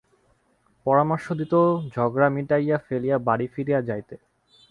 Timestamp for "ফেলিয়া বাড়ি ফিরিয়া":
2.77-3.79